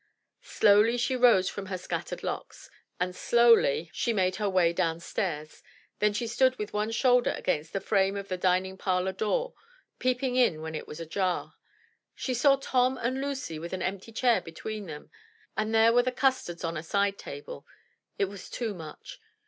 Slowly 0.41 0.97
she 0.97 1.15
rose 1.15 1.47
from 1.47 1.67
her 1.67 1.77
scattered 1.77 2.23
locks, 2.23 2.71
and 2.99 3.15
slowly 3.15 3.91
she 3.93 4.13
made 4.13 4.33
225 4.33 4.43
M 4.43 4.45
Y 4.49 4.71
BOOK 4.71 4.77
HOUSE 4.77 4.87
her 4.87 4.87
way 4.89 4.93
down 4.93 4.99
stairs. 5.39 5.63
Then 5.99 6.13
she 6.13 6.25
stood 6.25 6.55
with 6.57 6.73
one 6.73 6.89
shoulder 6.89 7.35
against 7.37 7.71
the 7.71 7.79
frame 7.81 8.17
of 8.17 8.27
the 8.27 8.35
dining 8.35 8.79
parlor 8.79 9.11
door, 9.11 9.53
peeping 9.99 10.35
in 10.35 10.63
when 10.63 10.73
it 10.73 10.87
was 10.87 10.99
ajar. 10.99 11.53
She 12.15 12.33
saw 12.33 12.55
Tom 12.55 12.97
and 12.97 13.21
Lucy 13.21 13.59
with 13.59 13.73
an 13.73 13.83
empty 13.83 14.11
chair 14.11 14.41
between 14.41 14.87
them, 14.87 15.11
and 15.55 15.71
there 15.71 15.93
were 15.93 16.01
the 16.01 16.11
custards 16.11 16.63
on 16.63 16.75
a 16.75 16.81
side 16.81 17.19
table; 17.19 17.67
it 18.17 18.25
was 18.25 18.49
too 18.49 18.73
much. 18.73 19.21